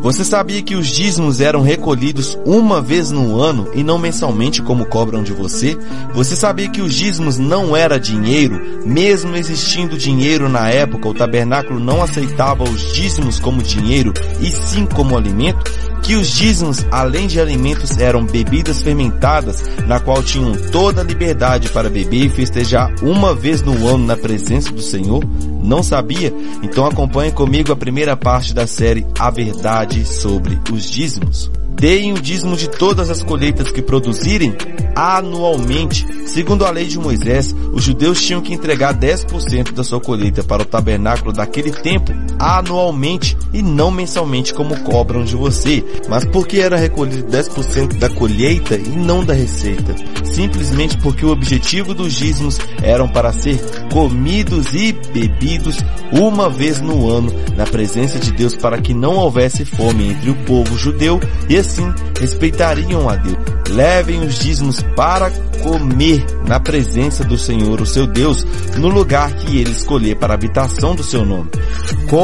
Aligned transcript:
Você 0.00 0.24
sabia 0.24 0.62
que 0.62 0.74
os 0.74 0.86
dízimos 0.86 1.42
eram 1.42 1.60
recolhidos 1.60 2.36
uma 2.46 2.80
vez 2.80 3.10
no 3.10 3.38
ano 3.38 3.68
e 3.74 3.84
não 3.84 3.98
mensalmente 3.98 4.62
como 4.62 4.86
cobram 4.86 5.22
de 5.22 5.34
você? 5.34 5.76
Você 6.14 6.34
sabia 6.34 6.70
que 6.70 6.80
os 6.80 6.94
dízimos 6.94 7.36
não 7.36 7.76
era 7.76 8.00
dinheiro? 8.00 8.82
Mesmo 8.86 9.36
existindo 9.36 9.98
dinheiro 9.98 10.48
na 10.48 10.70
época, 10.70 11.06
o 11.06 11.12
tabernáculo 11.12 11.78
não 11.78 12.02
aceitava 12.02 12.64
os 12.64 12.94
dízimos 12.94 13.38
como 13.38 13.62
dinheiro 13.62 14.14
e 14.40 14.50
sim 14.50 14.86
como 14.86 15.18
alimento? 15.18 15.70
Que 16.02 16.16
os 16.16 16.28
dízimos, 16.28 16.84
além 16.90 17.26
de 17.26 17.40
alimentos, 17.40 17.96
eram 17.98 18.24
bebidas 18.24 18.82
fermentadas, 18.82 19.62
na 19.86 20.00
qual 20.00 20.22
tinham 20.22 20.52
toda 20.70 21.02
a 21.02 21.04
liberdade 21.04 21.68
para 21.68 21.90
beber 21.90 22.26
e 22.26 22.30
festejar 22.30 22.92
uma 23.02 23.34
vez 23.34 23.62
no 23.62 23.86
ano 23.86 24.06
na 24.06 24.16
presença 24.16 24.72
do 24.72 24.82
Senhor? 24.82 25.22
Não 25.62 25.82
sabia? 25.82 26.32
Então 26.62 26.86
acompanhe 26.86 27.32
comigo 27.32 27.72
a 27.72 27.76
primeira 27.76 28.16
parte 28.16 28.54
da 28.54 28.66
série 28.66 29.06
A 29.18 29.30
Verdade 29.30 30.04
sobre 30.04 30.58
os 30.72 30.84
Dízimos. 30.84 31.50
Deem 31.80 32.12
o 32.12 32.20
dízimo 32.20 32.56
de 32.56 32.68
todas 32.68 33.08
as 33.08 33.22
colheitas 33.22 33.70
que 33.70 33.80
produzirem 33.80 34.54
anualmente. 34.94 36.06
Segundo 36.26 36.66
a 36.66 36.70
lei 36.70 36.86
de 36.86 36.98
Moisés, 36.98 37.54
os 37.72 37.84
judeus 37.84 38.20
tinham 38.20 38.42
que 38.42 38.52
entregar 38.52 38.92
10% 38.92 39.72
da 39.72 39.82
sua 39.82 40.00
colheita 40.00 40.44
para 40.44 40.62
o 40.62 40.66
tabernáculo 40.66 41.32
daquele 41.32 41.70
tempo 41.70 42.12
anualmente 42.40 43.36
e 43.52 43.60
não 43.60 43.90
mensalmente 43.90 44.54
como 44.54 44.80
cobram 44.80 45.22
de 45.22 45.36
você. 45.36 45.84
Mas 46.08 46.24
por 46.24 46.46
que 46.46 46.58
era 46.58 46.76
recolhido 46.76 47.30
10% 47.30 47.98
da 47.98 48.08
colheita 48.08 48.76
e 48.76 48.88
não 48.88 49.22
da 49.22 49.34
receita? 49.34 49.94
Simplesmente 50.24 50.96
porque 50.98 51.26
o 51.26 51.30
objetivo 51.30 51.92
dos 51.92 52.14
dízimos 52.14 52.58
eram 52.82 53.06
para 53.08 53.32
ser 53.32 53.60
comidos 53.92 54.72
e 54.72 54.92
bebidos 55.12 55.78
uma 56.12 56.48
vez 56.48 56.80
no 56.80 57.08
ano 57.08 57.32
na 57.56 57.66
presença 57.66 58.18
de 58.18 58.32
Deus 58.32 58.56
para 58.56 58.80
que 58.80 58.94
não 58.94 59.16
houvesse 59.16 59.64
fome 59.64 60.10
entre 60.10 60.30
o 60.30 60.36
povo 60.44 60.78
judeu 60.78 61.20
e 61.48 61.56
assim 61.56 61.92
respeitariam 62.18 63.08
a 63.08 63.16
Deus. 63.16 63.38
Levem 63.68 64.20
os 64.22 64.38
dízimos 64.38 64.82
para 64.96 65.30
comer 65.62 66.24
na 66.46 66.58
presença 66.58 67.22
do 67.22 67.38
Senhor, 67.38 67.80
o 67.80 67.86
seu 67.86 68.06
Deus, 68.06 68.44
no 68.76 68.88
lugar 68.88 69.32
que 69.34 69.58
ele 69.58 69.70
escolher 69.70 70.16
para 70.16 70.34
a 70.34 70.36
habitação 70.36 70.94
do 70.94 71.04
seu 71.04 71.24
nome. 71.24 71.50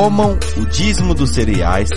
Comam 0.07 0.39
o 0.57 0.65
dízimo 0.67 1.15
dos 1.15 1.31
cereais, 1.31 1.91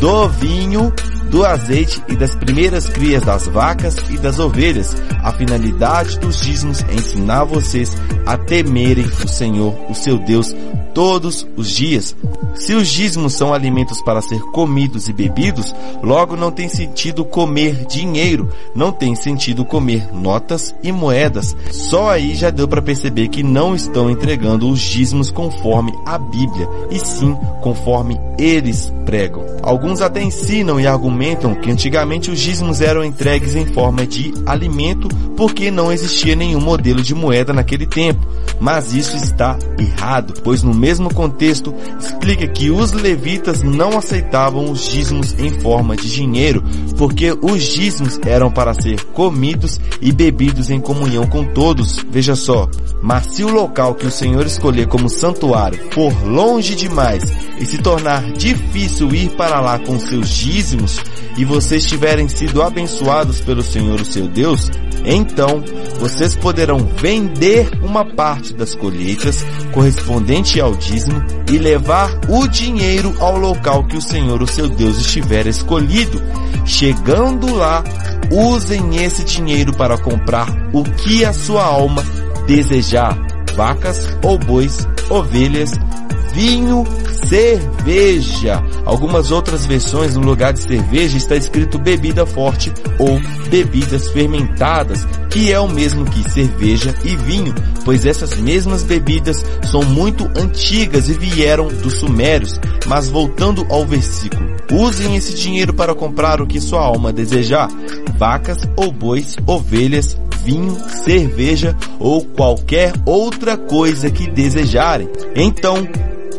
do 0.00 0.28
vinho, 0.30 0.92
do 1.32 1.46
azeite 1.46 2.00
e 2.08 2.14
das 2.14 2.34
primeiras 2.34 2.90
crias 2.90 3.22
das 3.22 3.48
vacas 3.48 3.96
e 4.10 4.18
das 4.18 4.38
ovelhas. 4.38 4.94
A 5.22 5.32
finalidade 5.32 6.18
dos 6.18 6.42
dízimos 6.42 6.84
é 6.90 6.94
ensinar 6.94 7.44
vocês 7.44 7.96
a 8.26 8.36
temerem 8.36 9.06
o 9.06 9.26
Senhor, 9.26 9.74
o 9.88 9.94
seu 9.94 10.18
Deus, 10.18 10.54
todos 10.92 11.46
os 11.56 11.70
dias. 11.70 12.14
Se 12.54 12.74
os 12.74 12.86
dízimos 12.86 13.32
são 13.32 13.54
alimentos 13.54 14.02
para 14.02 14.20
ser 14.20 14.40
comidos 14.52 15.08
e 15.08 15.12
bebidos, 15.12 15.74
logo 16.02 16.36
não 16.36 16.50
tem 16.50 16.68
sentido 16.68 17.24
comer 17.24 17.86
dinheiro, 17.86 18.50
não 18.74 18.92
tem 18.92 19.16
sentido 19.16 19.64
comer 19.64 20.12
notas 20.12 20.74
e 20.82 20.92
moedas. 20.92 21.56
Só 21.70 22.10
aí 22.10 22.34
já 22.34 22.50
deu 22.50 22.68
para 22.68 22.82
perceber 22.82 23.28
que 23.28 23.42
não 23.42 23.74
estão 23.74 24.10
entregando 24.10 24.68
os 24.68 24.80
dízimos 24.80 25.30
conforme 25.30 25.94
a 26.04 26.18
Bíblia, 26.18 26.68
e 26.90 26.98
sim 26.98 27.34
conforme 27.62 28.20
eles 28.38 28.92
pregam. 29.06 29.42
Alguns 29.62 30.02
até 30.02 30.22
ensinam 30.22 30.78
e 30.78 30.86
argumentam 30.86 31.21
que 31.60 31.70
antigamente 31.70 32.30
os 32.30 32.40
dízimos 32.40 32.80
eram 32.80 33.04
entregues 33.04 33.54
em 33.54 33.64
forma 33.66 34.04
de 34.04 34.34
alimento 34.44 35.08
porque 35.36 35.70
não 35.70 35.92
existia 35.92 36.34
nenhum 36.34 36.60
modelo 36.60 37.00
de 37.00 37.14
moeda 37.14 37.52
naquele 37.52 37.86
tempo. 37.86 38.26
Mas 38.62 38.94
isso 38.94 39.16
está 39.16 39.58
errado, 39.76 40.34
pois 40.44 40.62
no 40.62 40.72
mesmo 40.72 41.12
contexto 41.12 41.74
explica 41.98 42.46
que 42.46 42.70
os 42.70 42.92
levitas 42.92 43.60
não 43.60 43.98
aceitavam 43.98 44.70
os 44.70 44.88
dízimos 44.88 45.34
em 45.36 45.50
forma 45.58 45.96
de 45.96 46.08
dinheiro, 46.08 46.62
porque 46.96 47.36
os 47.42 47.60
dízimos 47.60 48.20
eram 48.24 48.52
para 48.52 48.72
ser 48.72 49.02
comidos 49.06 49.80
e 50.00 50.12
bebidos 50.12 50.70
em 50.70 50.80
comunhão 50.80 51.26
com 51.26 51.42
todos. 51.42 52.06
Veja 52.08 52.36
só, 52.36 52.68
mas 53.02 53.26
se 53.34 53.42
o 53.42 53.50
local 53.52 53.96
que 53.96 54.06
o 54.06 54.12
Senhor 54.12 54.46
escolher 54.46 54.86
como 54.86 55.08
santuário 55.08 55.80
for 55.90 56.12
longe 56.24 56.76
demais 56.76 57.24
e 57.58 57.66
se 57.66 57.78
tornar 57.78 58.30
difícil 58.30 59.12
ir 59.12 59.30
para 59.30 59.60
lá 59.60 59.76
com 59.80 59.98
seus 59.98 60.28
dízimos, 60.28 61.00
e 61.36 61.44
vocês 61.44 61.84
tiverem 61.86 62.28
sido 62.28 62.62
abençoados 62.62 63.40
pelo 63.40 63.62
Senhor 63.62 64.00
o 64.00 64.04
seu 64.04 64.28
Deus, 64.28 64.70
então 65.04 65.62
vocês 65.98 66.36
poderão 66.36 66.78
vender 66.78 67.70
uma 67.82 68.04
parte 68.04 68.51
das 68.54 68.74
colheitas 68.74 69.44
correspondente 69.72 70.60
ao 70.60 70.74
dízimo 70.74 71.22
e 71.50 71.58
levar 71.58 72.10
o 72.28 72.46
dinheiro 72.46 73.14
ao 73.18 73.36
local 73.38 73.84
que 73.84 73.96
o 73.96 74.02
Senhor 74.02 74.42
o 74.42 74.46
seu 74.46 74.68
Deus 74.68 74.98
estiver 74.98 75.46
escolhido. 75.46 76.22
Chegando 76.64 77.54
lá, 77.54 77.82
usem 78.30 79.02
esse 79.04 79.24
dinheiro 79.24 79.74
para 79.74 79.98
comprar 79.98 80.48
o 80.72 80.82
que 80.82 81.24
a 81.24 81.32
sua 81.32 81.64
alma 81.64 82.02
desejar: 82.46 83.16
vacas 83.54 84.08
ou 84.22 84.38
bois, 84.38 84.86
ovelhas, 85.10 85.72
vinho, 86.32 86.84
cerveja. 87.28 88.62
Algumas 88.84 89.30
outras 89.30 89.66
versões 89.66 90.14
no 90.16 90.22
lugar 90.22 90.52
de 90.52 90.60
cerveja 90.60 91.16
está 91.16 91.36
escrito 91.36 91.78
bebida 91.78 92.26
forte 92.26 92.72
ou 92.98 93.20
bebidas 93.48 94.08
fermentadas, 94.10 95.06
que 95.32 95.50
é 95.50 95.58
o 95.58 95.68
mesmo 95.68 96.04
que 96.04 96.30
cerveja 96.30 96.94
e 97.04 97.16
vinho, 97.16 97.54
pois 97.84 98.04
essas 98.04 98.36
mesmas 98.36 98.82
bebidas 98.82 99.42
são 99.70 99.82
muito 99.82 100.30
antigas 100.36 101.08
e 101.08 101.14
vieram 101.14 101.68
dos 101.68 101.94
sumérios. 101.94 102.60
Mas 102.86 103.08
voltando 103.08 103.66
ao 103.70 103.86
versículo, 103.86 104.46
usem 104.70 105.16
esse 105.16 105.34
dinheiro 105.34 105.72
para 105.72 105.94
comprar 105.94 106.42
o 106.42 106.46
que 106.46 106.60
sua 106.60 106.82
alma 106.82 107.12
desejar: 107.12 107.68
vacas 108.18 108.58
ou 108.76 108.92
bois, 108.92 109.36
ovelhas, 109.46 110.18
vinho, 110.44 110.76
cerveja 111.04 111.74
ou 111.98 112.24
qualquer 112.24 112.92
outra 113.06 113.56
coisa 113.56 114.10
que 114.10 114.30
desejarem. 114.30 115.08
Então, 115.34 115.88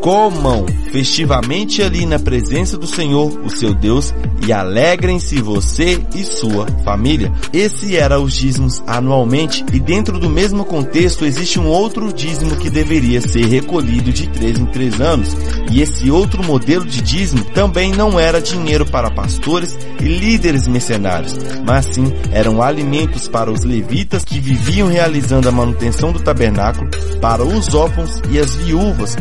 comam 0.03 0.65
festivamente 0.91 1.81
ali 1.81 2.05
na 2.05 2.19
presença 2.19 2.77
do 2.77 2.85
Senhor, 2.85 3.39
o 3.41 3.49
seu 3.49 3.73
Deus, 3.73 4.13
e 4.45 4.51
alegrem-se 4.51 5.41
você 5.41 5.97
e 6.13 6.25
sua 6.25 6.67
família. 6.83 7.31
Esse 7.53 7.95
era 7.95 8.19
os 8.19 8.33
dízimos 8.33 8.83
anualmente 8.85 9.63
e 9.71 9.79
dentro 9.79 10.19
do 10.19 10.29
mesmo 10.29 10.65
contexto 10.65 11.23
existe 11.23 11.57
um 11.57 11.67
outro 11.67 12.11
dízimo 12.11 12.57
que 12.57 12.69
deveria 12.69 13.21
ser 13.21 13.45
recolhido 13.45 14.11
de 14.11 14.27
três 14.27 14.59
em 14.59 14.65
três 14.65 14.99
anos. 14.99 15.29
E 15.71 15.81
esse 15.81 16.11
outro 16.11 16.43
modelo 16.43 16.83
de 16.83 17.01
dízimo 17.01 17.45
também 17.45 17.93
não 17.93 18.19
era 18.19 18.41
dinheiro 18.41 18.85
para 18.85 19.09
pastores 19.09 19.77
e 20.01 20.03
líderes 20.03 20.67
mercenários, 20.67 21.33
mas 21.65 21.85
sim 21.85 22.11
eram 22.33 22.61
alimentos 22.61 23.29
para 23.29 23.49
os 23.49 23.63
levitas 23.63 24.25
que 24.25 24.37
viviam 24.37 24.89
realizando 24.89 25.47
a 25.47 25.51
manutenção 25.51 26.11
do 26.11 26.19
tabernáculo, 26.19 26.89
para 27.21 27.41
os 27.41 27.73
órfãos 27.73 28.21
e 28.29 28.37
as 28.37 28.53
viúvas. 28.55 29.15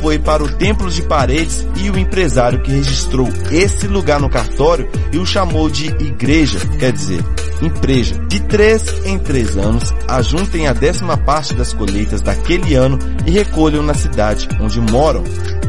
Foi 0.00 0.18
para 0.18 0.42
o 0.42 0.48
templo 0.48 0.90
de 0.90 1.02
paredes 1.02 1.66
e 1.76 1.90
o 1.90 1.98
empresário 1.98 2.62
que 2.62 2.70
registrou 2.70 3.28
esse 3.50 3.86
lugar 3.86 4.20
no 4.20 4.30
cartório 4.30 4.88
e 5.12 5.18
o 5.18 5.26
chamou 5.26 5.68
de 5.68 5.86
igreja, 5.86 6.58
quer 6.78 6.92
dizer, 6.92 7.24
empresa. 7.60 8.14
De 8.28 8.40
três 8.40 8.84
em 9.04 9.18
três 9.18 9.56
anos, 9.56 9.92
ajuntem 10.06 10.68
a 10.68 10.72
décima 10.72 11.16
parte 11.16 11.54
das 11.54 11.72
colheitas 11.72 12.20
daquele 12.20 12.74
ano 12.74 12.98
e 13.26 13.30
recolham 13.30 13.82
na 13.82 13.94
cidade 13.94 14.48
onde 14.60 14.80
moram. 14.80 15.24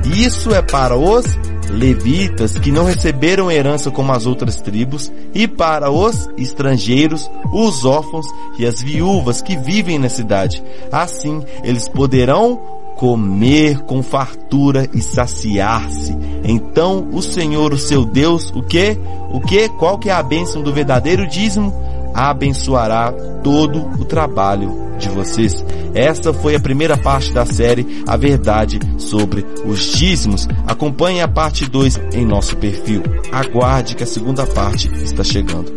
Isso 0.06 0.54
é 0.54 0.62
para 0.62 0.98
os 0.98 1.26
levitas 1.70 2.58
que 2.58 2.72
não 2.72 2.86
receberam 2.86 3.52
herança 3.52 3.92
como 3.92 4.12
as 4.12 4.26
outras 4.26 4.56
tribos 4.62 5.12
e 5.34 5.48
para 5.48 5.92
os 5.92 6.28
estrangeiros, 6.38 7.30
os 7.54 7.86
órfãos 7.86 8.26
e 8.58 8.66
as 8.66 8.82
viúvas 8.82 9.42
que 9.42 9.56
vivem 9.56 10.00
na 10.00 10.10
cidade. 10.10 10.64
Assim, 10.92 11.44
eles 11.64 11.88
poderão 11.88 12.60
comer 13.00 13.80
com 13.84 14.04
fartura 14.04 14.90
e 14.94 15.02
saciar-se. 15.02 16.14
Então 16.44 17.08
o 17.14 17.22
Senhor, 17.22 17.72
o 17.72 17.78
seu 17.78 18.04
Deus, 18.04 18.52
o 18.54 18.62
que? 18.62 18.98
O 19.32 19.40
que? 19.40 19.70
Qual 19.70 19.98
que 19.98 20.10
é 20.10 20.12
a 20.12 20.22
bênção 20.22 20.62
do 20.62 20.74
verdadeiro 20.74 21.26
dízimo? 21.26 21.74
Abençoará 22.14 23.14
todo 23.42 23.80
o 24.02 24.04
trabalho 24.04 24.90
de 24.98 25.08
vocês. 25.08 25.64
Essa 25.94 26.34
foi 26.34 26.56
a 26.56 26.60
primeira 26.60 26.98
parte 26.98 27.32
da 27.32 27.46
série 27.46 28.04
A 28.06 28.18
Verdade 28.18 28.80
sobre 28.98 29.46
os 29.66 29.94
Dízimos. 29.94 30.46
Acompanhe 30.68 31.22
a 31.22 31.28
parte 31.28 31.70
2 31.70 32.02
em 32.16 32.26
nosso 32.26 32.58
perfil. 32.58 33.02
Aguarde 33.32 33.96
que 33.96 34.04
a 34.04 34.08
segunda 34.08 34.46
parte 34.46 34.92
está 35.02 35.24
chegando. 35.24 35.72